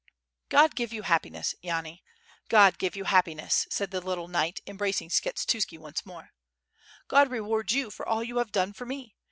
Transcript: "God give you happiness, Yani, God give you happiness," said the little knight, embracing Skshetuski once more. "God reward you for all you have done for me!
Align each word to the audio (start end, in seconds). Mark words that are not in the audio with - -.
"God 0.49 0.73
give 0.73 0.91
you 0.91 1.03
happiness, 1.03 1.53
Yani, 1.63 2.01
God 2.49 2.79
give 2.79 2.95
you 2.95 3.03
happiness," 3.03 3.67
said 3.69 3.91
the 3.91 4.01
little 4.01 4.27
knight, 4.27 4.59
embracing 4.65 5.09
Skshetuski 5.09 5.77
once 5.77 6.07
more. 6.07 6.31
"God 7.07 7.29
reward 7.29 7.71
you 7.71 7.91
for 7.91 8.07
all 8.07 8.23
you 8.23 8.39
have 8.39 8.51
done 8.51 8.73
for 8.73 8.87
me! 8.87 9.13